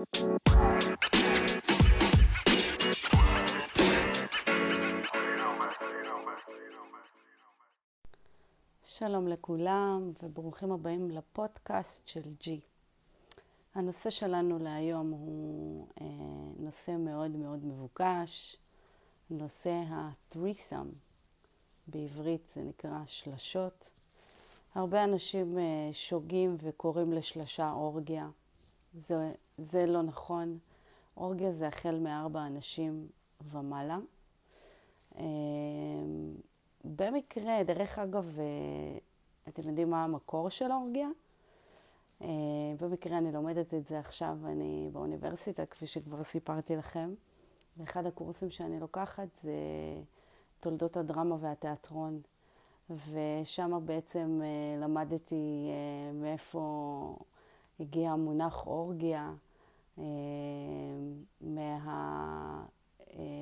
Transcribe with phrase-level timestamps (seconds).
[0.00, 0.08] שלום
[9.28, 12.60] לכולם וברוכים הבאים לפודקאסט של ג'י.
[13.74, 16.06] הנושא שלנו להיום הוא אה,
[16.58, 18.56] נושא מאוד מאוד מבוקש,
[19.30, 20.94] נושא ה-threesome.
[21.86, 23.90] בעברית זה נקרא שלשות.
[24.74, 28.28] הרבה אנשים אה, שוגים וקוראים לשלשה אורגיה.
[28.94, 30.58] זה, זה לא נכון.
[31.16, 33.08] אורגיה זה החל מארבע אנשים
[33.50, 33.98] ומעלה.
[35.18, 35.24] אה,
[36.84, 38.98] במקרה, דרך אגב, אה,
[39.48, 41.08] אתם יודעים מה המקור של אורגיה?
[42.22, 42.28] אה,
[42.80, 47.14] במקרה אני לומדת את זה עכשיו, אני באוניברסיטה, כפי שכבר סיפרתי לכם.
[47.76, 49.52] ואחד הקורסים שאני לוקחת זה
[50.60, 52.20] תולדות הדרמה והתיאטרון.
[52.90, 55.70] ושם בעצם אה, למדתי
[56.14, 57.16] מאיפה
[57.80, 59.32] הגיע המונח אורגיה,
[61.40, 62.64] מה...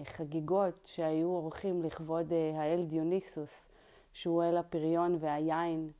[0.04, 3.68] חגיגות שהיו עורכים לכבוד אה, האל דיוניסוס,
[4.12, 5.90] שהוא אל הפריון והיין.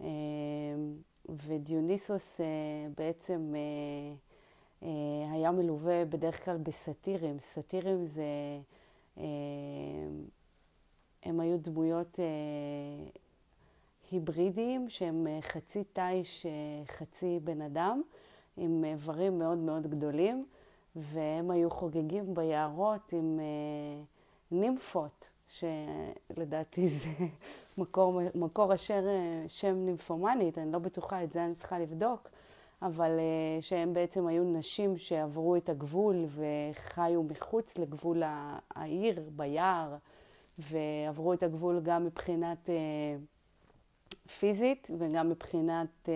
[0.00, 0.06] אה,
[1.46, 2.46] ודיוניסוס אה,
[2.96, 3.54] בעצם
[5.32, 7.38] היה מלווה בדרך כלל בסאטירים.
[7.38, 8.24] סאטירים זה,
[11.22, 12.18] הם היו דמויות
[14.10, 16.46] היברידיים שהם חצי תיש,
[16.86, 18.02] חצי בן אדם,
[18.56, 20.46] עם איברים מאוד מאוד גדולים.
[20.96, 24.02] והם היו חוגגים ביערות עם אה,
[24.50, 27.08] נימפות, שלדעתי זה
[27.78, 32.28] מקור, מקור אשר אה, שם נימפומנית, אני לא בטוחה, את זה אני צריכה לבדוק,
[32.82, 38.22] אבל אה, שהם בעצם היו נשים שעברו את הגבול וחיו מחוץ לגבול
[38.74, 39.96] העיר, ביער,
[40.58, 42.74] ועברו את הגבול גם מבחינת אה,
[44.26, 46.08] פיזית וגם מבחינת...
[46.08, 46.14] אה,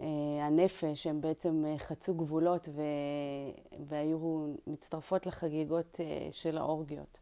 [0.00, 2.82] אה, הנפש, הם בעצם אה, חצו גבולות ו...
[3.88, 7.18] והיו מצטרפות לחגיגות אה, של האורגיות.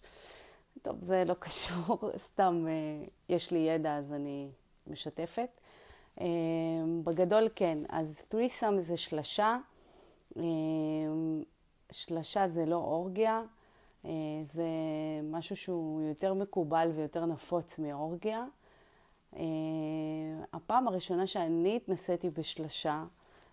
[0.83, 1.99] טוב, זה לא קשור,
[2.33, 2.67] סתם
[3.29, 4.49] יש לי ידע אז אני
[4.87, 5.49] משתפת.
[7.05, 9.59] בגדול כן, אז threesome זה שלשה,
[11.91, 13.43] שלשה זה לא אורגיה,
[14.45, 14.69] זה
[15.23, 18.45] משהו שהוא יותר מקובל ויותר נפוץ מאורגיה.
[19.35, 19.39] Uh,
[20.53, 23.05] הפעם הראשונה שאני התנסיתי בשלשה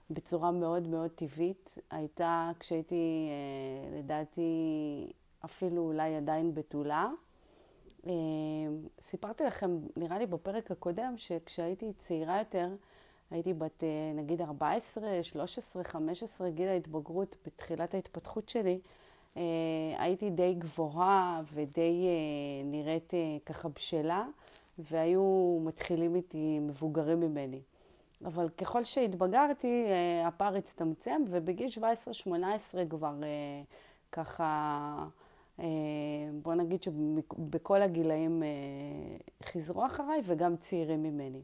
[0.10, 4.42] בצורה מאוד מאוד טבעית הייתה כשהייתי, uh, לדעתי,
[5.46, 7.08] אפילו אולי עדיין בתולה.
[8.04, 8.08] Uh,
[9.02, 12.70] סיפרתי לכם, נראה לי בפרק הקודם, שכשהייתי צעירה יותר,
[13.32, 13.84] הייתי בת
[14.16, 18.80] נגיד 14, 13, 15, גיל ההתבגרות, בתחילת ההתפתחות שלי,
[19.98, 22.08] הייתי די גבוהה ודי
[22.66, 23.14] נראית
[23.46, 24.26] ככה בשלה.
[24.80, 27.62] והיו מתחילים איתי מבוגרים ממני.
[28.26, 31.80] אבל ככל שהתבגרתי, אה, הפער הצטמצם, ובגיל 17-18
[32.90, 33.62] כבר אה,
[34.12, 35.08] ככה,
[35.60, 35.66] אה,
[36.42, 38.44] בוא נגיד שבכל הגילאים
[39.46, 41.42] חזרו אחריי וגם צעירים ממני.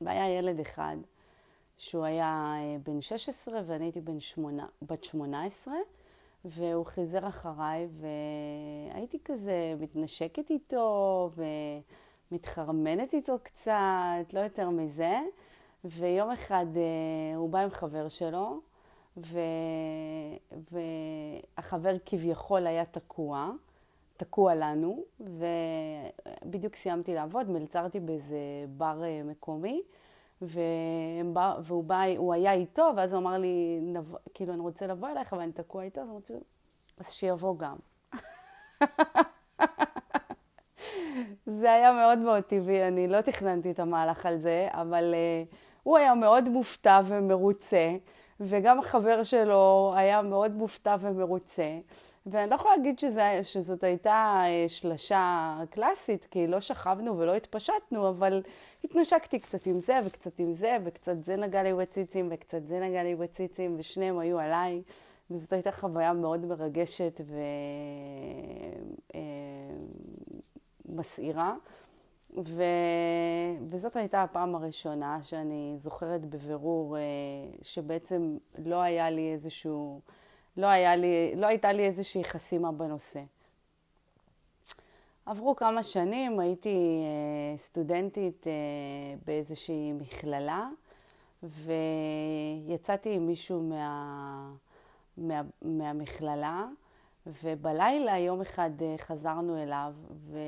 [0.00, 0.96] והיה ילד אחד
[1.78, 5.74] שהוא היה בן 16 ואני הייתי בן שמונה, בת 18,
[6.44, 7.88] והוא חיזר אחריי,
[8.90, 11.30] והייתי כזה מתנשקת איתו,
[12.30, 15.18] ומתחרמנת איתו קצת, לא יותר מזה.
[15.84, 18.60] ויום אחד אה, הוא בא עם חבר שלו,
[19.16, 19.38] ו...
[21.56, 23.50] והחבר כביכול היה תקוע,
[24.16, 28.36] תקוע לנו, ובדיוק סיימתי לעבוד, מלצרתי באיזה
[28.76, 29.82] בר אה, מקומי.
[30.42, 35.08] ובא, והוא בא, הוא היה איתו, ואז הוא אמר לי, נבוא, כאילו, אני רוצה לבוא
[35.08, 36.34] אליך, ואני תקוע איתו, אז אני רוצה,
[36.98, 37.76] אז שיבוא גם.
[41.46, 45.98] זה היה מאוד מאוד טבעי, אני לא תכננתי את המהלך על זה, אבל uh, הוא
[45.98, 47.94] היה מאוד מופתע ומרוצה,
[48.40, 51.78] וגם החבר שלו היה מאוד מופתע ומרוצה.
[52.26, 58.08] ואני לא יכולה להגיד שזה, שזאת הייתה uh, שלשה קלאסית, כי לא שכבנו ולא התפשטנו,
[58.08, 58.42] אבל
[58.84, 63.02] התנשקתי קצת עם זה וקצת עם זה, וקצת זה נגע לי בציצים וקצת זה נגע
[63.02, 64.82] לי בציצים, ושניהם היו עליי,
[65.30, 67.20] וזאת הייתה חוויה מאוד מרגשת
[70.88, 71.54] ומסעירה.
[72.36, 72.62] ו...
[73.70, 77.02] וזאת הייתה הפעם הראשונה שאני זוכרת בבירור אה,
[77.62, 80.00] שבעצם לא היה לי איזשהו,
[80.56, 83.20] לא, היה לי, לא הייתה לי איזושהי חסימה בנושא.
[85.32, 88.52] עברו כמה שנים, הייתי אה, סטודנטית אה,
[89.24, 90.68] באיזושהי מכללה,
[91.42, 94.52] ויצאתי עם מישהו מה,
[95.16, 96.66] מה, מהמכללה,
[97.26, 100.38] ובלילה יום אחד אה, חזרנו אליו, ו...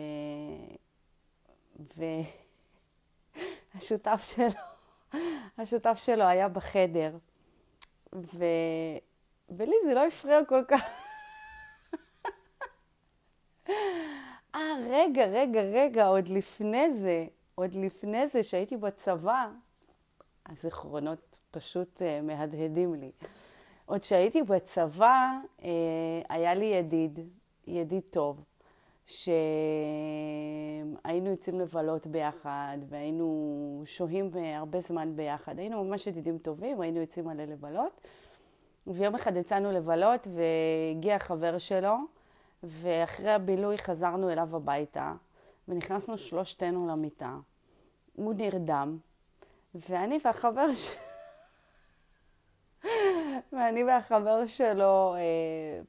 [3.74, 5.20] והשותף שלו,
[5.58, 7.16] השותף שלו היה בחדר,
[8.12, 8.44] ו...
[9.48, 10.82] ולי זה לא הפריע כל כך.
[14.54, 19.48] אה, רגע, רגע, רגע, עוד לפני זה, עוד לפני זה, שהייתי בצבא,
[20.46, 23.10] הזיכרונות פשוט uh, מהדהדים לי.
[23.86, 25.62] עוד שהייתי בצבא, uh,
[26.28, 27.18] היה לי ידיד,
[27.66, 28.44] ידיד טוב,
[29.06, 29.30] שהיינו
[31.30, 35.58] יוצאים לבלות ביחד, והיינו שוהים הרבה זמן ביחד.
[35.58, 38.00] היינו ממש ידידים טובים, היינו יוצאים מלא לבלות.
[38.86, 41.96] ויום אחד יצאנו לבלות, והגיע חבר שלו,
[42.66, 45.12] ואחרי הבילוי חזרנו אליו הביתה,
[45.68, 47.36] ונכנסנו שלושתנו למיטה.
[48.16, 48.98] הוא נרדם,
[49.74, 50.90] ואני והחבר ש...
[53.52, 55.20] ואני והחבר שלו אה,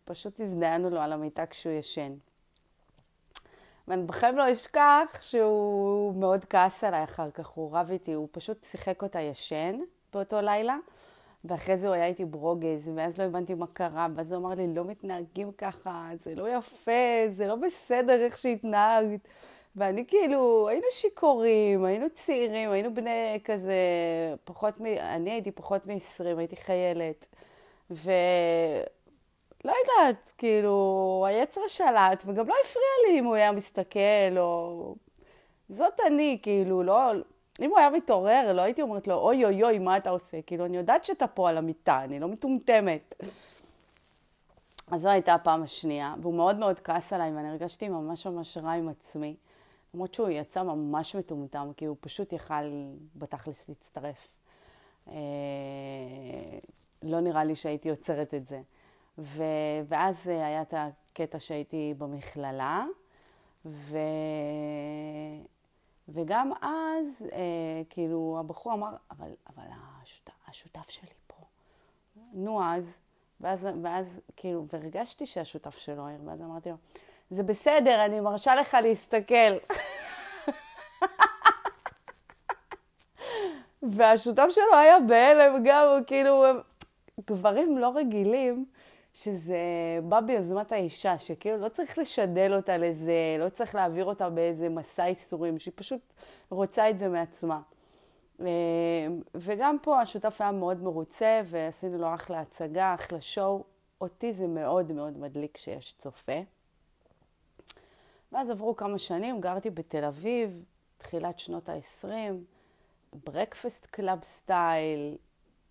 [0.05, 2.13] פשוט הזדיינו לו על המיטה כשהוא ישן.
[3.87, 8.63] ואני בחיים לא אשכח שהוא מאוד כעס עליי אחר כך, הוא רב איתי, הוא פשוט
[8.63, 9.79] שיחק אותה ישן
[10.13, 10.77] באותו לילה,
[11.47, 14.73] ואחרי זה הוא היה איתי ברוגז, ואז לא הבנתי מה קרה, ואז הוא אמר לי,
[14.73, 16.91] לא מתנהגים ככה, זה לא יפה,
[17.29, 19.19] זה לא בסדר איך שהתנהגת.
[19.75, 23.75] ואני כאילו, היינו שיכורים, היינו צעירים, היינו בני כזה,
[24.43, 24.85] פחות מ...
[24.85, 27.27] אני הייתי פחות מ-20, הייתי חיילת.
[27.89, 28.05] ולא
[29.63, 34.95] יודעת, כאילו, היצר שלט, וגם לא הפריע לי אם הוא היה מסתכל, או...
[35.69, 37.11] זאת אני, כאילו, לא...
[37.61, 40.41] אם הוא היה מתעורר, לא הייתי אומרת לו, אוי אוי אוי, מה אתה עושה?
[40.41, 43.15] כאילו, אני יודעת שאתה פה על המיטה, אני לא מטומטמת.
[44.91, 48.71] אז זו הייתה הפעם השנייה, והוא מאוד מאוד כעס עליי, ואני הרגשתי ממש ממש רע
[48.71, 49.35] עם עצמי.
[49.93, 52.63] למרות שהוא יצא ממש מטומטם, כי הוא פשוט יכל
[53.15, 54.33] בתכלס להצטרף.
[55.07, 55.13] אה,
[57.03, 58.61] לא נראה לי שהייתי עוצרת את זה.
[59.17, 59.43] ו...
[59.87, 62.85] ואז היה את הקטע שהייתי במכללה,
[63.65, 63.97] ו...
[66.09, 69.63] וגם אז, אה, כאילו, הבחור אמר, אבל, אבל
[70.03, 71.43] השותף, השותף שלי פה.
[72.33, 72.97] נו אז,
[73.41, 76.75] ואז, ואז, כאילו, והרגשתי שהשותף שלו ער, ואז אמרתי לו,
[77.29, 79.53] זה בסדר, אני מרשה לך להסתכל.
[83.95, 86.45] והשותף שלו היה בהלם גם, כאילו,
[87.27, 88.65] גברים לא רגילים
[89.15, 89.59] שזה
[90.03, 95.07] בא ביוזמת האישה, שכאילו לא צריך לשדל אותה לזה, לא צריך להעביר אותה באיזה מסע
[95.07, 96.01] ייסורים, שהיא פשוט
[96.49, 97.61] רוצה את זה מעצמה.
[98.41, 98.45] אה,
[99.35, 103.63] וגם פה השותף היה מאוד מרוצה, ועשינו לו אחלה הצגה, אחלה שואו.
[104.01, 106.41] אותי זה מאוד מאוד מדליק שיש צופה.
[108.31, 110.63] ואז עברו כמה שנים, גרתי בתל אביב,
[110.97, 112.07] תחילת שנות ה-20,
[113.23, 115.17] ברקפסט קלאב style,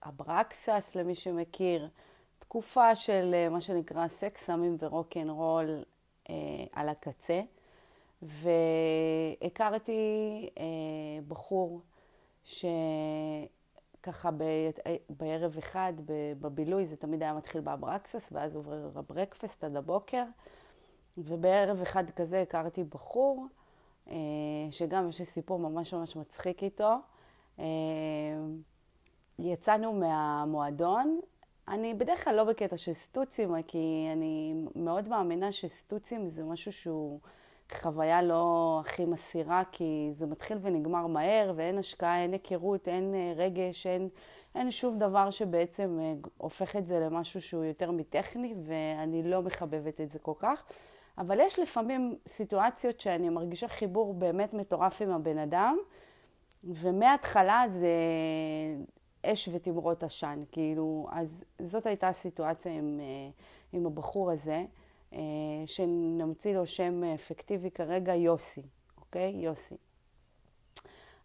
[0.02, 1.88] אברקסס למי שמכיר,
[2.48, 5.84] תקופה של אה, מה שנקרא סקס, סמים ורוקנרול
[6.30, 6.34] אה,
[6.72, 7.40] על הקצה.
[9.42, 9.92] והכרתי
[10.58, 10.64] אה,
[11.28, 11.80] בחור
[12.44, 14.44] שככה ב,
[15.10, 15.92] בערב אחד
[16.40, 20.24] בבילוי, זה תמיד היה מתחיל באברקסס, ואז עובר לברקפסט עד הבוקר.
[21.18, 23.46] ובערב אחד כזה הכרתי בחור,
[24.10, 24.16] אה,
[24.70, 26.94] שגם יש לי סיפור ממש ממש מצחיק איתו.
[27.58, 27.64] אה,
[29.38, 31.20] יצאנו מהמועדון,
[31.68, 37.20] אני בדרך כלל לא בקטע של סטוצים, כי אני מאוד מאמינה שסטוצים זה משהו שהוא
[37.72, 43.32] חוויה לא הכי מסירה, כי זה מתחיל ונגמר מהר, ואין השקעה, אין היכרות, אין אה,
[43.36, 44.08] רגש, אין,
[44.54, 45.98] אין שום דבר שבעצם
[46.36, 50.62] הופך את זה למשהו שהוא יותר מטכני, ואני לא מחבבת את זה כל כך.
[51.18, 55.78] אבל יש לפעמים סיטואציות שאני מרגישה חיבור באמת מטורף עם הבן אדם,
[56.64, 57.88] ומההתחלה זה
[59.24, 63.30] אש ותמרות עשן, כאילו, אז זאת הייתה הסיטואציה עם, אה,
[63.72, 64.64] עם הבחור הזה,
[65.12, 65.18] אה,
[65.66, 68.62] שנמציא לו שם אפקטיבי כרגע, יוסי,
[68.98, 69.30] אוקיי?
[69.30, 69.74] יוסי.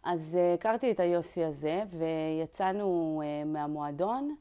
[0.03, 4.35] אז אה, הכרתי את היוסי הזה, ויצאנו מהמועדון,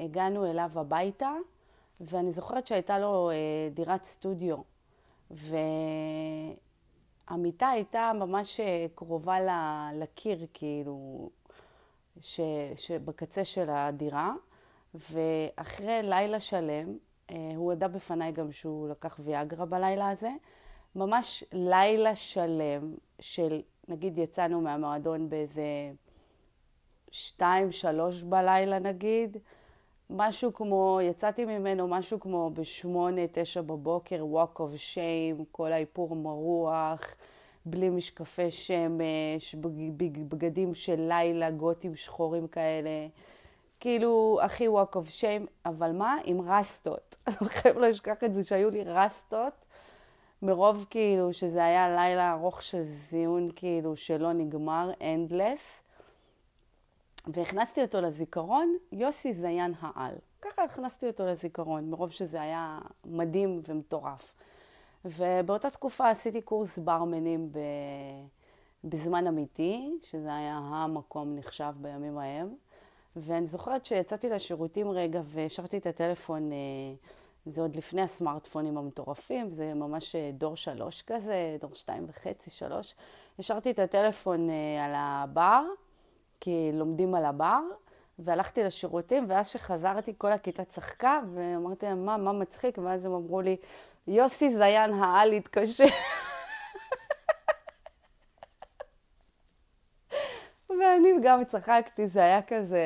[0.00, 1.32] הגענו אליו הביתה,
[2.00, 3.30] ואני זוכרת שהייתה לו
[3.74, 4.56] דירת סטודיו,
[7.30, 8.60] והמיטה הייתה ממש
[8.94, 9.38] קרובה
[9.94, 11.30] לקיר, כאילו,
[12.22, 12.40] ש,
[12.76, 14.32] שבקצה של הדירה,
[14.94, 16.96] ואחרי לילה שלם,
[17.30, 20.30] אה, הוא ידע בפניי גם שהוא לקח ויאגרה בלילה הזה,
[20.96, 25.62] ממש לילה שלם של, נגיד יצאנו מהמועדון באיזה
[27.10, 29.36] שתיים, שלוש בלילה נגיד,
[30.10, 37.14] משהו כמו, יצאתי ממנו משהו כמו בשמונה, תשע בבוקר, walk of shame, כל האיפור מרוח,
[37.66, 39.54] בלי משקפי שמש,
[40.28, 42.90] בגדים של לילה, גותים שחורים כאלה.
[43.80, 46.16] כאילו, הכי walk of shame, אבל מה?
[46.24, 47.16] עם רסטות.
[47.26, 49.64] אני חייב אשכח את זה שהיו לי רסטות,
[50.42, 55.82] מרוב כאילו שזה היה לילה ארוך של זיון כאילו שלא נגמר, endless.
[57.26, 60.14] והכנסתי אותו לזיכרון, יוסי זיין העל.
[60.42, 64.32] ככה הכנסתי אותו לזיכרון, מרוב שזה היה מדהים ומטורף.
[65.04, 67.58] ובאותה תקופה עשיתי קורס ברמנים ב...
[68.84, 72.54] בזמן אמיתי, שזה היה המקום נחשב בימים ההם.
[73.16, 76.56] ואני זוכרת שיצאתי לשירותים רגע והשארתי את הטלפון, אה,
[77.46, 82.94] זה עוד לפני הסמארטפונים המטורפים, זה ממש אה, דור שלוש כזה, דור שתיים וחצי, שלוש.
[83.38, 85.62] השארתי את הטלפון אה, על הבר,
[86.40, 87.60] כי לומדים על הבר,
[88.18, 92.78] והלכתי לשירותים, ואז שחזרתי כל הכיתה צחקה, ואמרתי להם, מה, מה מצחיק?
[92.78, 93.56] ואז הם אמרו לי,
[94.08, 95.84] יוסי זיין העל התקשר.
[100.68, 102.80] ואני גם צחקתי, זה היה כזה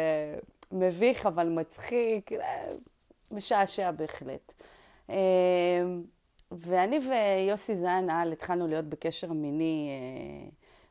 [0.72, 2.30] מביך אבל מצחיק,
[3.32, 4.52] משעשע בהחלט.
[5.08, 5.14] אמ,
[6.52, 10.48] ואני ויוסי זיין העל התחלנו להיות בקשר מיני אה,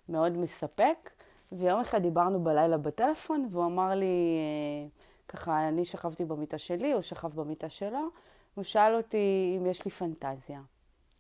[0.10, 1.12] מאוד מספק,
[1.58, 4.88] ויום אחד דיברנו בלילה בטלפון, והוא אמר לי, אה,
[5.28, 8.10] ככה, אני שכבתי במיטה שלי, הוא שכב במיטה שלו,
[8.56, 10.62] הוא שאל אותי אם יש לי פנטזיה.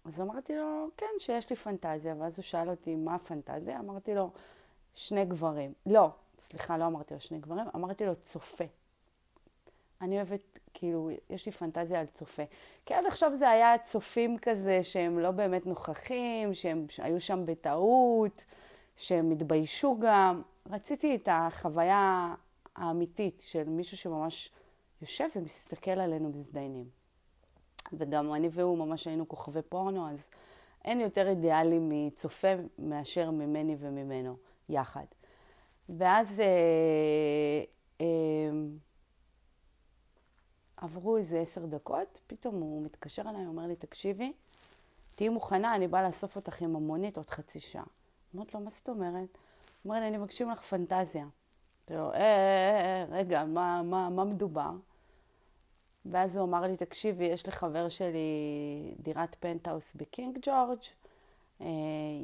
[0.06, 3.80] אז אמרתי לו, כן, שיש לי פנטזיה, ואז הוא שאל אותי, מה הפנטזיה?
[3.80, 4.30] אמרתי לו,
[4.94, 5.74] שני גברים.
[5.86, 8.64] לא, סליחה, לא אמרתי לו שני גברים, אמרתי לו צופה.
[10.02, 12.44] אני אוהבת, כאילו, יש לי פנטזיה על צופה.
[12.86, 18.46] כי עד עכשיו זה היה צופים כזה שהם לא באמת נוכחים, שהם היו שם בטעות,
[18.98, 20.42] שהם התביישו גם.
[20.70, 22.34] רציתי את החוויה
[22.76, 24.52] האמיתית של מישהו שממש
[25.02, 26.90] יושב ומסתכל עלינו מזדיינים.
[27.94, 30.30] וגם אני והוא ממש היינו כוכבי פורנו, אז
[30.86, 32.48] אין יותר אידיאלי מצופה
[32.80, 34.38] מאשר ממני וממנו
[34.70, 35.06] יחד.
[35.90, 36.46] ואז אה,
[38.02, 38.06] אה,
[40.78, 44.34] עברו איזה עשר דקות, פתאום הוא מתקשר אליי, אומר לי, תקשיבי,
[45.16, 47.84] תהיי מוכנה, אני באה לאסוף אותך עם המונית עוד חצי שעה.
[48.36, 49.14] אמרתי לו, מה זאת אומרת?
[49.14, 51.22] הוא אומר לי, אני מגשים לך פנטזיה.
[51.22, 54.72] אמרתי לו, אה, אה, אה, רגע, מה, מה, מה מדובר?
[56.06, 58.20] ואז הוא אמר לי, תקשיבי, יש לחבר שלי
[59.00, 60.80] דירת פנטהאוס בקינג ג'ורג',
[61.62, 61.68] אה,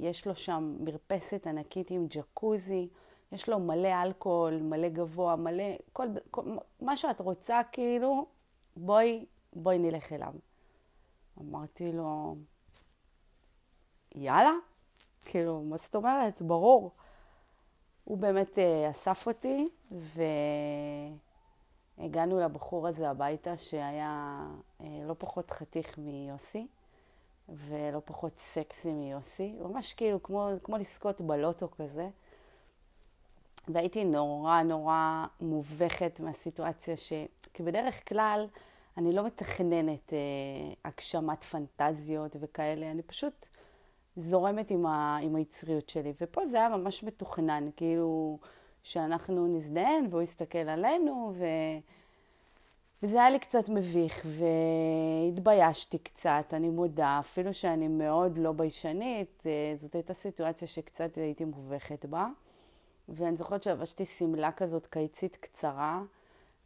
[0.02, 2.88] יש לו שם מרפסת ענקית עם ג'קוזי,
[3.32, 5.64] יש לו מלא אלכוהול, מלא גבוה, מלא,
[5.94, 6.42] כל, כל,
[6.82, 8.26] מה שאת רוצה, כאילו,
[8.76, 10.34] בואי, בואי נלך אליו.
[11.40, 12.36] אמרתי לו,
[14.16, 14.52] יאללה,
[15.26, 16.42] כאילו, מה זאת אומרת?
[16.42, 16.92] ברור.
[18.04, 19.70] הוא באמת uh, אסף אותי,
[21.98, 24.46] והגענו לבחור הזה הביתה, שהיה
[24.82, 26.68] uh, לא פחות חתיך מיוסי.
[27.50, 32.10] ולא פחות סקסי מיוסי, ממש כאילו כמו, כמו לזכות בלוטו כזה.
[33.68, 37.14] והייתי נורא נורא מובכת מהסיטואציה ש...
[37.54, 38.48] כי בדרך כלל
[38.98, 40.20] אני לא מתכננת אה,
[40.86, 43.48] הגשמת פנטזיות וכאלה, אני פשוט
[44.16, 45.18] זורמת עם, ה...
[45.22, 46.14] עם היצריות שלי.
[46.22, 48.40] ופה זה היה ממש מתוכנן, כאילו
[48.84, 51.46] שאנחנו נזדיין והוא יסתכל עלינו, ו...
[53.04, 59.74] וזה היה לי קצת מביך, והתביישתי קצת, אני מודה, אפילו שאני מאוד לא ביישנית, אה,
[59.76, 62.28] זאת הייתה סיטואציה שקצת הייתי מובכת בה.
[63.10, 66.02] ואני זוכרת שלבשתי שמלה כזאת קיצית קצרה,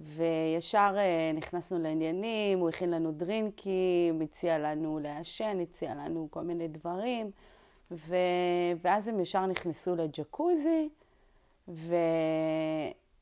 [0.02, 6.68] וישר אה, נכנסנו לעניינים, הוא הכין לנו דרינקים, הציע לנו לעשן, הציע לנו כל מיני
[6.68, 7.32] דברים,
[7.92, 8.16] ו...
[8.82, 10.90] ואז הם ישר נכנסו לג'קוזי,
[11.68, 11.96] ו...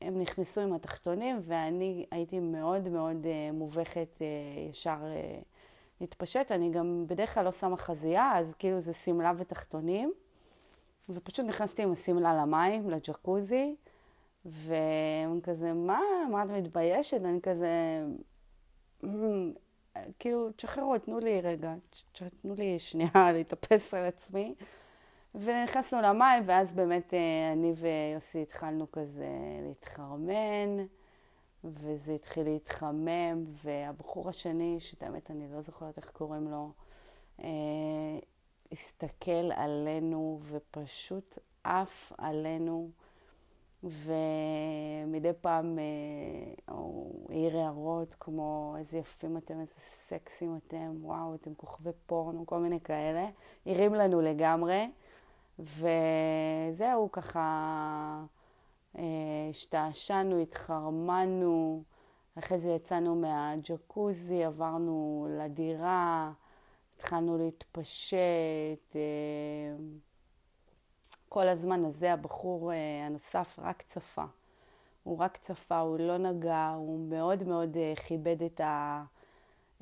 [0.00, 4.22] הם נכנסו עם התחתונים, ואני הייתי מאוד מאוד uh, מובכת uh,
[4.70, 4.96] ישר
[6.00, 6.52] להתפשט.
[6.52, 10.12] אני גם בדרך כלל לא שמה חזייה, אז כאילו זה שמלה ותחתונים.
[11.10, 13.74] ופשוט נכנסתי עם השמלה למים, לג'קוזי,
[14.44, 17.20] והם כזה, מה, מה את מתביישת?
[17.24, 18.02] אני כזה,
[20.18, 21.74] כאילו, תשחררו, תנו לי רגע,
[22.42, 24.54] תנו לי שנייה להתאפס על עצמי.
[25.34, 29.28] ונכנסנו למים, ואז באמת אה, אני ויוסי התחלנו כזה
[29.68, 30.86] להתחרמן,
[31.64, 36.72] וזה התחיל להתחמם, והבחור השני, שאת האמת אני לא זוכרת איך קוראים לו,
[37.40, 37.48] אה,
[38.72, 42.90] הסתכל עלינו ופשוט עף עלינו,
[43.84, 51.54] ומדי פעם אה, הוא העיר הערות כמו איזה יפים אתם, איזה סקסים אתם, וואו, אתם
[51.54, 53.26] כוכבי פורנו, כל מיני כאלה.
[53.66, 54.90] הרים לנו לגמרי.
[55.58, 58.24] וזהו, ככה
[58.98, 59.02] אה,
[59.50, 61.82] השתעשענו, התחרמנו,
[62.38, 66.32] אחרי זה יצאנו מהג'קוזי, עברנו לדירה,
[66.96, 68.96] התחלנו להתפשט.
[71.34, 74.24] אה, כל הזמן הזה הבחור אה, הנוסף רק צפה.
[75.04, 77.76] הוא רק צפה, הוא לא נגע, הוא מאוד מאוד
[78.06, 79.04] כיבד את, ה,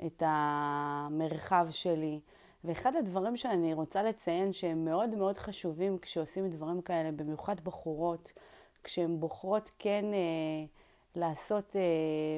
[0.05, 2.19] את המרחב שלי.
[2.63, 8.31] ואחד הדברים שאני רוצה לציין שהם מאוד מאוד חשובים כשעושים דברים כאלה, במיוחד בחורות,
[8.83, 10.65] כשהן בוחרות כן אה,
[11.15, 11.81] לעשות אה,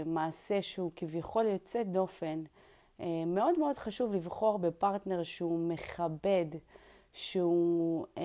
[0.06, 2.44] מעשה שהוא כביכול יוצא דופן,
[3.00, 6.46] אה, מאוד מאוד חשוב לבחור בפרטנר שהוא מכבד,
[7.14, 8.24] שהוא, אה,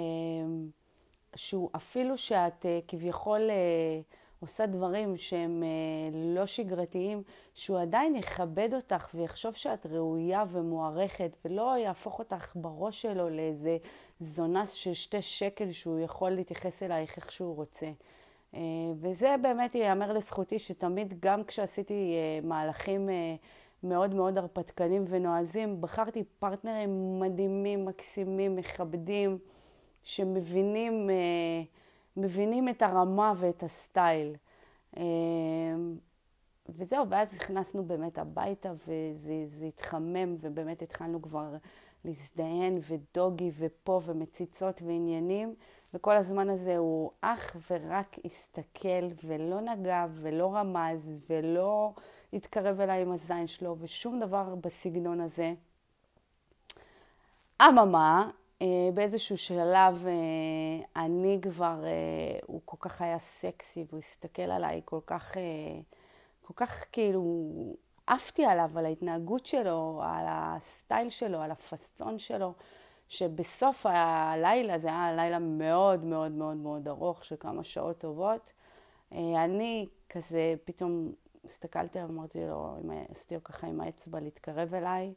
[1.37, 4.01] שהוא אפילו שאת אה, כביכול אה,
[4.41, 7.23] עושה דברים שהם אה, לא שגרתיים,
[7.55, 13.79] שהוא עדיין יכבד אותך ויחשוב שאת ראויה ומוערכת, ולא יהפוך אותך בראש שלו לאיזה
[14.19, 17.91] זונס של שתי שקל שהוא יכול להתייחס אלייך איך שהוא רוצה.
[19.01, 23.09] וזה באמת ייאמר לזכותי, שתמיד, גם כשעשיתי מהלכים
[23.83, 29.39] מאוד מאוד הרפתקנים ונועזים, בחרתי פרטנרים מדהימים, מקסימים, מכבדים,
[30.03, 31.11] שמבינים...
[32.17, 34.37] מבינים את הרמה ואת הסטייל.
[34.97, 35.03] אמ,
[36.69, 41.55] וזהו, ואז נכנסנו באמת הביתה וזה התחמם ובאמת התחלנו כבר
[42.05, 45.55] להזדיין ודוגי ופה ומציצות ועניינים
[45.95, 51.93] וכל הזמן הזה הוא אך ורק הסתכל ולא נגע ולא רמז ולא
[52.33, 55.55] התקרב אליי עם הזין שלו ושום דבר בסגנון הזה.
[57.63, 58.40] אממה, אה,
[58.95, 65.01] באיזשהו שלב אה, אני כבר, אה, הוא כל כך היה סקסי והוא הסתכל עליי כל
[65.07, 65.37] כך,
[66.43, 67.53] כל כך כאילו,
[68.07, 72.53] עפתי עליו, על ההתנהגות שלו, על הסטייל שלו, על הפאסון שלו,
[73.09, 78.53] שבסוף הלילה, זה היה לילה מאוד מאוד מאוד מאוד ארוך, של כמה שעות טובות,
[79.13, 81.13] אני כזה פתאום
[81.45, 82.77] הסתכלתי, אמרתי לו,
[83.09, 85.13] עשיתי לו ככה עם האצבע להתקרב אליי.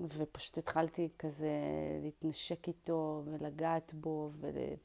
[0.00, 1.50] ופשוט התחלתי כזה
[2.02, 4.30] להתנשק איתו ולגעת בו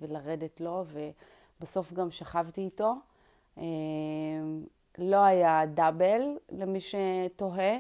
[0.01, 0.86] ולרדת לו,
[1.60, 2.94] ובסוף גם שכבתי איתו.
[3.58, 3.63] אה,
[4.98, 7.78] לא היה דאבל למי שתוהה,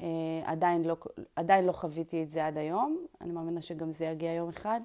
[0.00, 0.06] אה,
[0.44, 0.96] עדיין לא,
[1.36, 4.80] עדיין לא חוויתי את זה עד היום, אני מאמינה שגם זה יגיע יום אחד,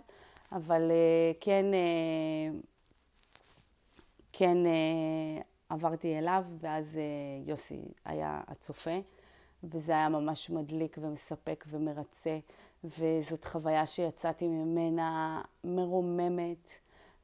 [0.51, 1.65] אבל אה, כן,
[4.33, 4.57] כן
[5.69, 6.99] עברתי אליו, ואז
[7.45, 8.99] יוסי היה הצופה.
[9.71, 12.39] וזה היה ממש מדליק ומספק ומרצה,
[12.83, 16.69] וזאת חוויה שיצאתי ממנה מרוממת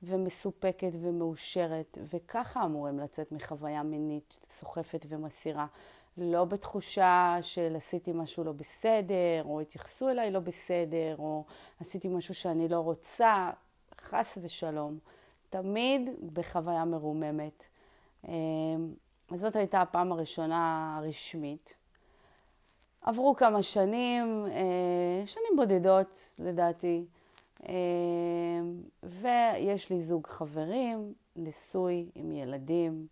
[0.03, 5.65] ומסופקת ומאושרת, וככה אמורים לצאת מחוויה מינית סוחפת ומסירה.
[6.17, 11.45] לא בתחושה של עשיתי משהו לא בסדר, או התייחסו אליי לא בסדר, או
[11.79, 13.49] עשיתי משהו שאני לא רוצה,
[14.01, 14.99] חס ושלום.
[15.49, 17.65] תמיד בחוויה מרוממת.
[18.27, 18.93] אמ,
[19.33, 21.80] זאת הייתה הפעם הראשונה הרשמית.
[23.01, 27.05] עברו כמה שנים, אה, שנים בודדות לדעתי,
[27.67, 27.73] אה,
[29.03, 33.07] ויש לי זוג חברים, נשוי עם ילדים,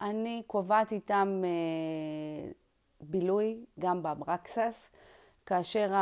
[0.00, 2.50] ואני קובעת איתם אה,
[3.00, 4.90] בילוי גם באברקסס,
[5.46, 5.94] כאשר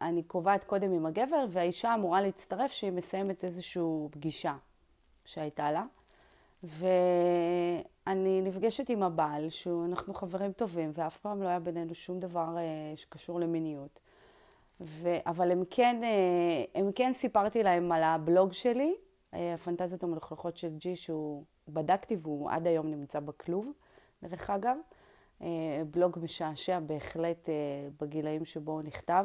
[0.00, 4.56] אני קובעת קודם עם הגבר, והאישה אמורה להצטרף שהיא מסיימת איזושהי פגישה
[5.24, 5.84] שהייתה לה.
[6.64, 12.96] ואני נפגשת עם הבעל, שאנחנו חברים טובים, ואף פעם לא היה בינינו שום דבר אה,
[12.96, 14.00] שקשור למיניות.
[14.80, 15.08] ו...
[15.26, 18.94] אבל הם כן, אה, הם כן סיפרתי להם על הבלוג שלי,
[19.34, 23.72] אה, הפנטזיות המלוכלכות של ג'י, שהוא בדקתי והוא עד היום נמצא בבלוג,
[24.22, 24.76] דרך אגב.
[25.90, 27.48] בלוג משעשע בהחלט
[28.00, 29.24] בגילאים שבו הוא נכתב.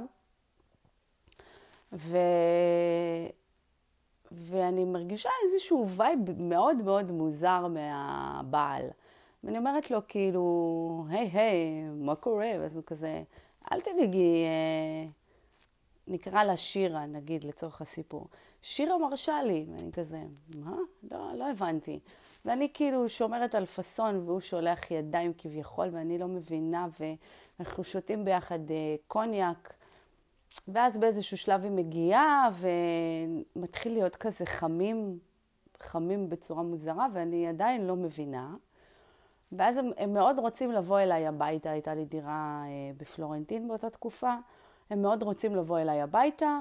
[1.93, 2.17] ו...
[4.49, 8.83] ואני מרגישה איזשהו vibe מאוד מאוד מוזר מהבעל.
[9.43, 12.51] ואני אומרת לו, כאילו, היי, היי, מה קורה?
[12.59, 13.23] ואז הוא כזה,
[13.71, 15.09] אל תדאגי, אה,
[16.07, 18.27] נקרא לה שירה, נגיד, לצורך הסיפור.
[18.61, 20.19] שירה מרשה לי, ואני כזה,
[20.55, 20.77] מה?
[21.11, 21.99] לא, לא הבנתי.
[22.45, 28.71] ואני כאילו שומרת על פאסון, והוא שולח ידיים כביכול, ואני לא מבינה, ואנחנו שותים ביחד
[28.71, 29.73] אה, קוניאק.
[30.67, 32.49] ואז באיזשהו שלב היא מגיעה,
[33.55, 35.19] ומתחיל להיות כזה חמים,
[35.79, 38.55] חמים בצורה מוזרה, ואני עדיין לא מבינה.
[39.51, 44.35] ואז הם, הם מאוד רוצים לבוא אליי הביתה, הייתה לי דירה אה, בפלורנטין באותה תקופה.
[44.89, 46.59] הם מאוד רוצים לבוא אליי הביתה,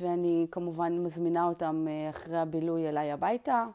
[0.00, 3.66] ואני כמובן מזמינה אותם אה, אחרי הבילוי אליי הביתה,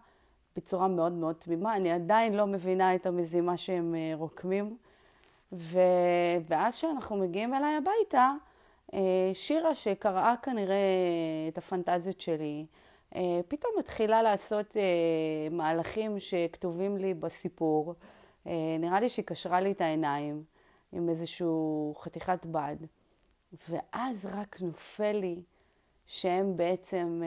[0.56, 1.76] בצורה מאוד מאוד תמימה.
[1.76, 4.78] אני עדיין לא מבינה את המזימה שהם אה, רוקמים.
[5.52, 5.80] ו...
[6.50, 8.32] ואז כשאנחנו מגיעים אליי הביתה,
[9.34, 10.78] שירה שקראה כנראה
[11.48, 12.66] את הפנטזיות שלי,
[13.16, 17.96] אה, פתאום מתחילה לעשות אה, מהלכים שכתובים לי בסיפור.
[18.80, 20.44] נראה לי שהיא קשרה לי את העיניים
[20.92, 21.48] עם איזושהי
[21.96, 22.76] חתיכת בד,
[23.70, 25.42] ואז רק נופל לי
[26.06, 27.22] שהם בעצם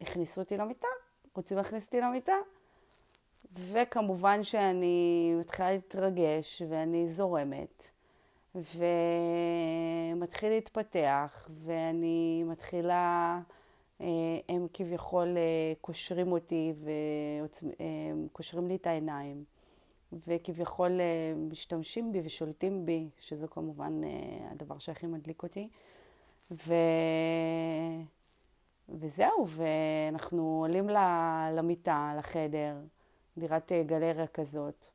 [0.00, 0.88] הכניסו אותי למיטה,
[1.34, 2.36] רוצים להכניס אותי למיטה.
[3.54, 7.91] וכמובן שאני מתחילה להתרגש ואני זורמת.
[8.54, 13.40] ומתחיל להתפתח, ואני מתחילה,
[14.00, 14.06] אה,
[14.48, 16.72] הם כביכול אה, קושרים אותי
[18.26, 19.44] וקושרים לי את העיניים,
[20.26, 21.00] וכביכול
[21.36, 24.00] משתמשים בי ושולטים בי, שזה כמובן
[24.50, 25.68] הדבר שהכי מדליק אותי.
[26.50, 26.74] ו...
[28.88, 30.88] וזהו, ואנחנו עולים
[31.52, 32.76] למיטה, לחדר,
[33.38, 34.86] דירת גלריה כזאת,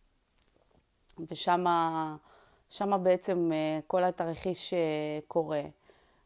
[2.71, 5.61] ושם בעצם אה, כל התרחיש אה, קורה,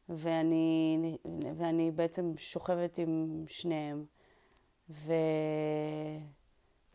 [0.10, 1.18] ואני,
[1.58, 4.06] ואני בעצם שוכבת עם שניהם.
[4.90, 5.14] ו...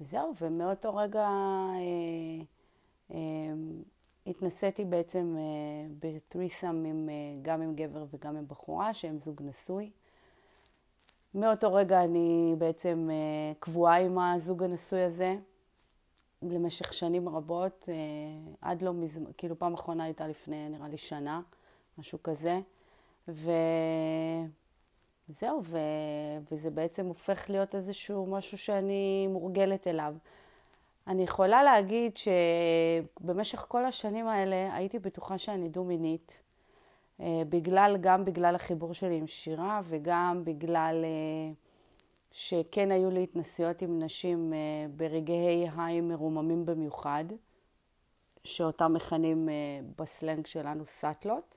[0.01, 2.45] וזהו, ומאותו רגע אה,
[3.15, 3.55] אה,
[4.27, 5.43] התנסיתי בעצם אה,
[5.99, 9.91] בטריסם עם, אה, גם עם גבר וגם עם בחורה, שהם זוג נשוי.
[11.35, 15.37] מאותו רגע אני בעצם אה, קבועה עם הזוג הנשוי הזה
[16.43, 17.95] למשך שנים רבות, אה,
[18.61, 21.41] עד לא מזמן, כאילו פעם אחרונה הייתה לפני נראה לי שנה,
[21.99, 22.61] משהו כזה.
[23.29, 23.51] ו...
[25.29, 25.79] זהו, ו...
[26.51, 30.15] וזה בעצם הופך להיות איזשהו משהו שאני מורגלת אליו.
[31.07, 36.43] אני יכולה להגיד שבמשך כל השנים האלה הייתי בטוחה שאני דו-מינית.
[37.21, 41.53] אה, בגלל, גם בגלל החיבור שלי עם שירה וגם בגלל אה,
[42.39, 44.59] שכן היו לי התנסויות עם נשים אה,
[44.97, 47.25] ברגעי היי מרוממים במיוחד,
[48.45, 49.49] שאותם מכנים
[49.99, 51.57] בסלנג שלנו סאטלות.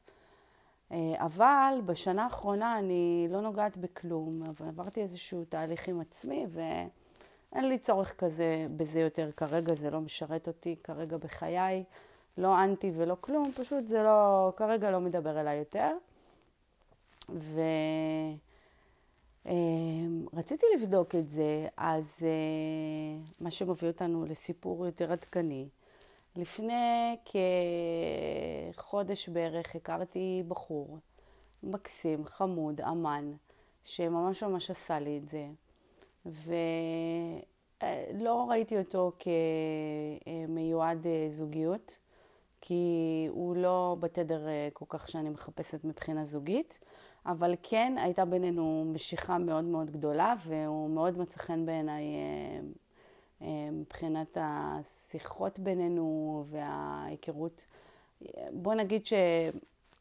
[1.18, 7.78] אבל בשנה האחרונה אני לא נוגעת בכלום, אבל עברתי איזשהו תהליך עם עצמי ואין לי
[7.78, 11.84] צורך כזה בזה יותר כרגע, זה לא משרת אותי כרגע בחיי.
[12.38, 15.98] לא אנטי ולא כלום, פשוט זה לא, כרגע לא מדבר אליי יותר.
[17.30, 18.49] ורציתי
[19.46, 20.26] אמ,
[20.76, 22.30] לבדוק את זה, אז אה,
[23.40, 25.68] מה שמביא אותנו לסיפור יותר עדכני.
[26.36, 27.16] לפני
[28.76, 30.98] כחודש בערך הכרתי בחור
[31.64, 33.32] מקסים, חמוד, אמן,
[33.86, 35.48] שממש ממש עשה לי את זה.
[36.26, 37.40] ולא
[38.50, 41.98] ראיתי אותו כמיועד אה, זוגיות.
[42.62, 46.80] כי הוא לא בתדר אה, כל כך שאני מחפשת מבחינה זוגית,
[47.26, 52.60] אבל כן הייתה בינינו משיכה מאוד מאוד גדולה, והוא מאוד מצא חן בעיניי אה,
[53.42, 57.66] אה, מבחינת השיחות בינינו וההיכרות.
[58.52, 59.02] בוא נגיד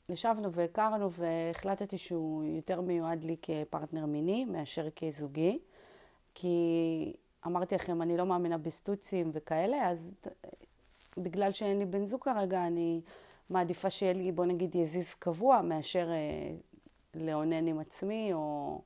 [0.09, 5.59] שישבנו והכרנו והחלטתי שהוא יותר מיועד לי כפרטנר מיני מאשר כזוגי,
[6.35, 7.13] כי
[7.47, 10.15] אמרתי לכם, אני לא מאמינה בסטוצים וכאלה, אז
[11.19, 13.01] בגלל שאין לי בן זוג כרגע, אני
[13.51, 16.55] מעדיפה שיהיה לי, בוא נגיד, יזיז קבוע, מאשר אה,
[17.19, 18.81] לאונן עם עצמי, או,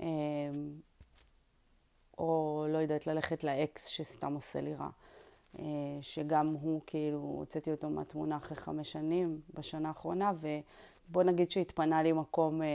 [0.00, 0.06] אה,
[2.18, 4.88] או לא יודעת, ללכת לאקס שסתם עושה לי רע.
[5.58, 5.64] אה,
[6.00, 12.12] שגם הוא, כאילו, הוצאתי אותו מהתמונה אחרי חמש שנים, בשנה האחרונה, ובוא נגיד שהתפנה לי
[12.12, 12.68] מקום אה,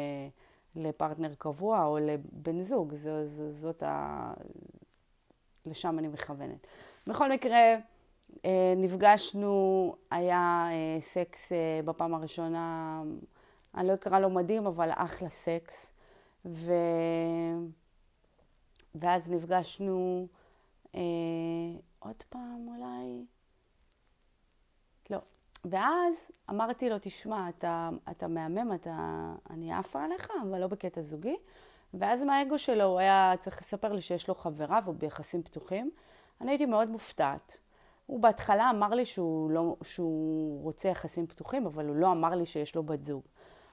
[0.76, 4.34] לפרטנר קבוע או לבן זוג, ז, ז, זאת ה...
[5.66, 6.68] לשם אני מכוונת.
[7.08, 7.76] בכל מקרה,
[8.46, 11.52] אה, נפגשנו, היה סקס
[11.86, 13.02] בפעם הראשונה,
[13.78, 15.94] אני לא אקרא לו מדהים, אבל אחלה סקס.
[16.46, 16.72] ו...
[18.96, 20.28] ואז נפגשנו
[20.96, 21.02] אה,
[22.00, 23.26] עוד פעם אולי,
[25.10, 25.20] לא.
[25.66, 31.36] ואז אמרתי לו, תשמע, אתה, אתה מהמם, אתה, אני עפה עליך, אבל לא בקטע זוגי.
[31.94, 35.92] ואז מהאגו שלו הוא היה צריך לספר לי שיש לו חברה והוא ביחסים פתוחים.
[36.42, 37.60] אני הייתי מאוד מופתעת.
[38.06, 42.46] הוא בהתחלה אמר לי שהוא, לא, שהוא רוצה יחסים פתוחים, אבל הוא לא אמר לי
[42.46, 43.24] שיש לו בת זוג.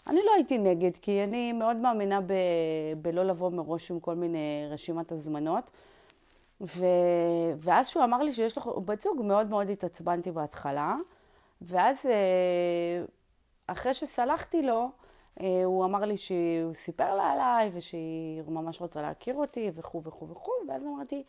[0.08, 2.32] אני לא הייתי נגד, כי אני מאוד מאמינה ב,
[3.02, 5.70] בלא לבוא מראש עם כל מיני רשימת הזמנות.
[6.60, 6.84] ו,
[7.56, 10.96] ואז שהוא אמר לי שיש לו בת זוג, מאוד מאוד התעצבנתי בהתחלה.
[11.62, 13.04] ואז אה,
[13.66, 14.90] אחרי שסלחתי לו,
[15.40, 20.28] אה, הוא אמר לי שהוא סיפר לה עליי, ושהיא ממש רוצה להכיר אותי, וכו' וכו'
[20.28, 21.22] וכו', ואז אמרתי,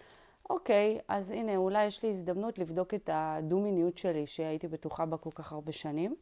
[0.50, 5.32] אוקיי, אז הנה, אולי יש לי הזדמנות לבדוק את הדו-מיניות שלי, שהייתי בטוחה בה כל
[5.36, 6.16] כך הרבה שנים.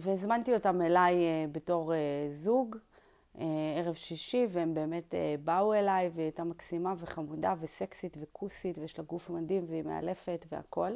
[0.00, 1.96] והזמנתי אותם אליי uh, בתור uh,
[2.28, 3.40] זוג, uh,
[3.76, 9.30] ערב שישי, והם באמת באו אליי, והיא הייתה מקסימה וחמודה וסקסית וכוסית, ויש לה גוף
[9.30, 10.92] מדהים, והיא מאלפת והכול.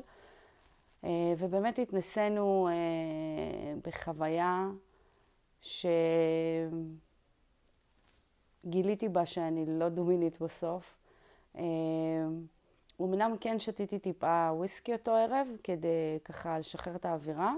[1.39, 2.69] ובאמת התנסינו
[3.85, 4.69] בחוויה
[8.63, 10.99] שגיליתי בה שאני לא דומינית בסוף.
[13.01, 17.53] אמנם כן שתיתי טיפה וויסקי אותו ערב, כדי ככה לשחרר את האווירה,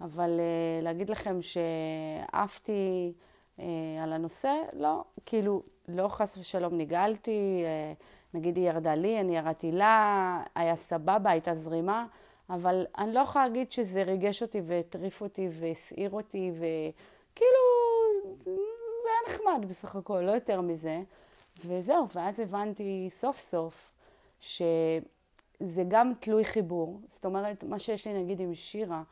[0.00, 3.12] אבל uh, להגיד לכם שעפתי
[3.58, 3.62] uh,
[4.02, 9.72] על הנושא, לא, כאילו, לא חס ושלום נגעלתי, uh, נגיד היא ירדה לי, אני ירדתי
[9.72, 12.06] לה, היה סבבה, הייתה זרימה,
[12.50, 17.60] אבל אני לא יכולה להגיד שזה ריגש אותי והטריף אותי והסעיר אותי, וכאילו,
[19.02, 21.02] זה היה נחמד בסך הכל, לא יותר מזה.
[21.66, 23.92] וזהו, ואז הבנתי סוף סוף
[24.40, 27.00] שזה גם תלוי חיבור.
[27.06, 29.02] זאת אומרת, מה שיש לי נגיד עם שירה, אה,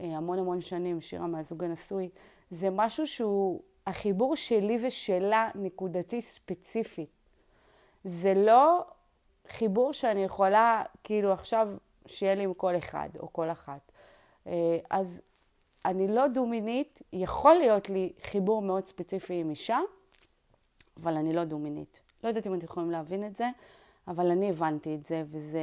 [0.00, 2.08] המון המון שנים, שירה מהזוג הנשוי,
[2.50, 7.10] זה משהו שהוא החיבור שלי ושלה נקודתי ספציפית.
[8.04, 8.84] זה לא
[9.48, 11.68] חיבור שאני יכולה, כאילו עכשיו,
[12.06, 13.92] שיהיה לי עם כל אחד או כל אחת.
[14.46, 15.20] אה, אז
[15.84, 19.78] אני לא דו-מינית, יכול להיות לי חיבור מאוד ספציפי עם אישה,
[20.96, 22.00] אבל אני לא דו-מינית.
[22.24, 23.48] לא יודעת אם אתם יכולים להבין את זה,
[24.08, 25.60] אבל אני הבנתי את זה, וזה,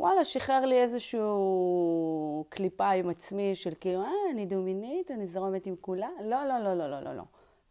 [0.00, 5.76] וואלה, שחרר לי איזשהו קליפה עם עצמי של כאילו, אה, אני דו-מינית, אני זורמת עם
[5.80, 6.08] כולה.
[6.24, 7.22] לא, לא, לא, לא, לא, לא, לא.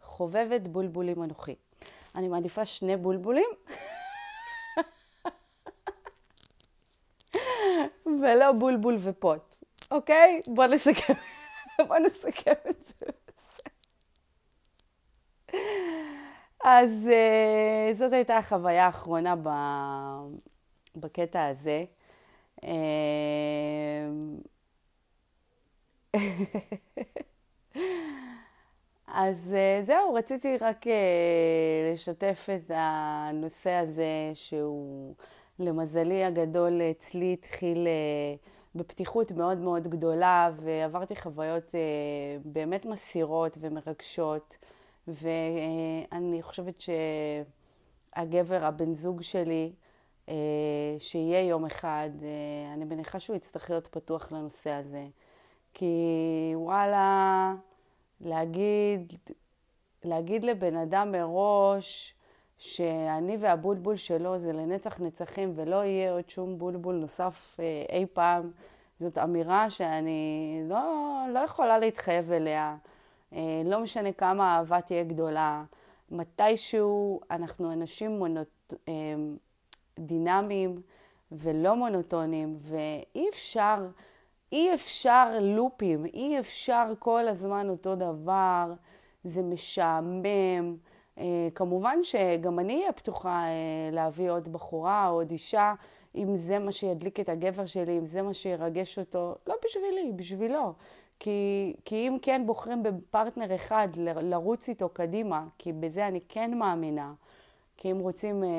[0.01, 1.55] חובבת בולבולים אנוכי.
[2.15, 3.49] אני מעדיפה שני בולבולים.
[8.21, 9.55] ולא בולבול ופוט,
[9.91, 10.39] אוקיי?
[10.47, 11.13] בוא נסכם,
[11.87, 13.05] בוא נסכם את זה.
[16.63, 19.35] אז uh, זאת הייתה החוויה האחרונה.
[20.95, 21.85] בקטע הזה.
[22.61, 22.65] Uh,
[29.07, 30.89] אז uh, זהו, רציתי רק uh,
[31.93, 35.15] לשתף את הנושא הזה שהוא
[35.59, 37.89] למזלי הגדול אצלי התחיל uh,
[38.75, 41.75] בפתיחות מאוד מאוד גדולה ועברתי חוויות
[42.45, 44.57] באמת מסירות ומרגשות.
[45.09, 46.83] ואני חושבת
[48.15, 49.88] שהגבר, הבן זוג שלי, אה,
[50.99, 55.07] שיהיה יום אחד, אה, אני מניחה שהוא יצטרך להיות פתוח לנושא הזה.
[55.73, 55.95] כי
[56.55, 57.53] וואלה,
[58.21, 59.13] להגיד,
[60.03, 62.13] להגיד לבן אדם מראש
[62.57, 68.51] שאני והבולבול שלו זה לנצח נצחים ולא יהיה עוד שום בולבול נוסף אה, אי פעם,
[68.99, 72.75] זאת אמירה שאני לא, לא יכולה להתחייב אליה.
[73.33, 75.63] אה, לא משנה כמה האהבה תהיה גדולה,
[76.11, 78.93] מתישהו אנחנו אנשים מונות, אה,
[79.99, 80.81] דינמיים
[81.31, 83.87] ולא מונוטונים, ואי אפשר,
[84.51, 88.73] אי אפשר לופים, אי אפשר כל הזמן אותו דבר,
[89.23, 90.75] זה משעמם.
[91.17, 93.45] אה, כמובן שגם אני אהיה פתוחה
[93.91, 95.73] להביא עוד בחורה או עוד אישה,
[96.15, 100.73] אם זה מה שידליק את הגבר שלי, אם זה מה שירגש אותו, לא בשבילי, בשבילו.
[101.19, 107.13] כי, כי אם כן בוחרים בפרטנר אחד לרוץ איתו קדימה, כי בזה אני כן מאמינה,
[107.81, 108.49] כי אם רוצים אה,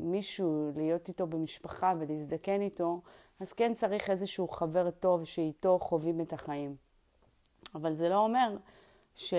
[0.00, 3.00] מישהו להיות איתו במשפחה ולהזדקן איתו,
[3.40, 6.76] אז כן צריך איזשהו חבר טוב שאיתו חווים את החיים.
[7.74, 8.56] אבל זה לא אומר
[9.14, 9.34] ש,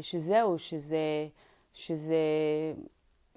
[0.00, 1.28] שזהו, שזה,
[1.72, 2.16] שזה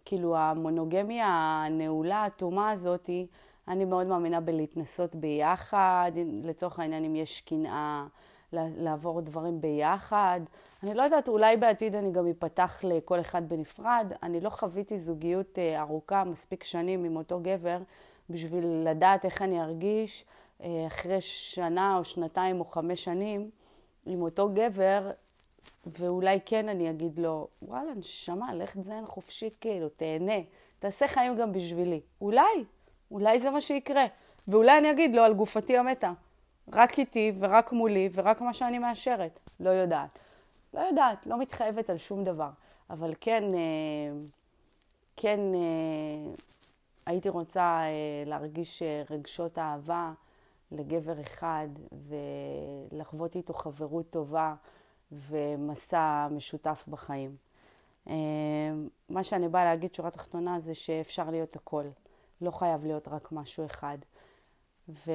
[0.06, 1.28] כאילו המונוגמיה
[1.66, 3.28] הנעולה, האטומה הזאתי,
[3.68, 6.12] אני מאוד מאמינה בלהתנסות ביחד,
[6.44, 8.06] לצורך העניין אם יש קנאה,
[8.54, 10.40] לעבור דברים ביחד.
[10.84, 14.12] אני לא יודעת, אולי בעתיד אני גם אפתח לכל אחד בנפרד.
[14.24, 17.78] אני לא חוויתי זוגיות אה, ארוכה, מספיק שנים עם אותו גבר,
[18.30, 20.26] בשביל לדעת איך אני ארגיש
[20.64, 23.50] אה, אחרי שנה או שנתיים או חמש שנים
[24.06, 25.12] עם אותו גבר,
[25.88, 30.40] ואולי כן אני אגיד לו, וואלה, נשמה, לך תזיין חופשי, כאילו, תהנה,
[30.80, 32.00] תעשה חיים גם בשבילי.
[32.22, 32.64] אולי,
[33.12, 34.06] אולי זה מה שיקרה.
[34.48, 36.12] ואולי אני אגיד לו על גופתי המתה.
[36.72, 39.40] רק איתי ורק מולי ורק מה שאני מאשרת.
[39.60, 40.20] לא יודעת.
[40.74, 42.50] לא יודעת, לא מתחייבת על שום דבר.
[42.90, 44.20] אבל כן, אה,
[45.16, 46.34] כן אה,
[47.06, 50.12] הייתי רוצה אה, להרגיש רגשות אהבה
[50.72, 51.68] לגבר אחד
[52.92, 54.56] ולחוות איתו חברות טובה
[55.12, 57.36] ומסע משותף בחיים.
[59.10, 61.84] מה שאני באה להגיד, שורה תחתונה, זה שאפשר להיות הכל.
[62.42, 63.98] לא חייב להיות רק משהו אחד.
[64.90, 65.12] ו...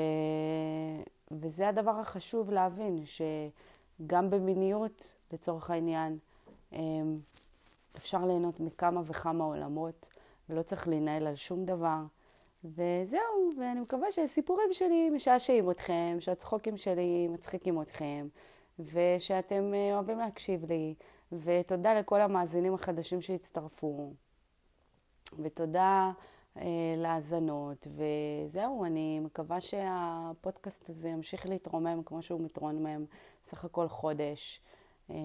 [1.40, 6.18] וזה הדבר החשוב להבין, שגם במיניות, לצורך העניין,
[6.72, 7.14] אמ,
[7.96, 10.06] אפשר ליהנות מכמה וכמה עולמות,
[10.48, 12.00] ולא צריך להנהל על שום דבר.
[12.64, 18.28] וזהו, ואני מקווה שהסיפורים שלי משעשעים אתכם, שהצחוקים שלי מצחיקים אתכם,
[18.78, 20.94] ושאתם אה, אוהבים להקשיב לי,
[21.32, 24.12] ותודה לכל המאזינים החדשים שהצטרפו,
[25.38, 26.10] ותודה
[26.96, 33.04] להאזנות, וזהו, אני מקווה שהפודקאסט הזה ימשיך להתרומם כמו שהוא מתרומם
[33.42, 34.60] בסך הכל חודש.
[35.10, 35.16] אה,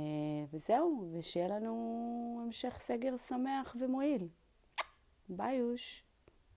[0.54, 4.28] וזהו, ושיהיה לנו המשך סגר שמח ומועיל.
[5.30, 6.07] ביי יוש.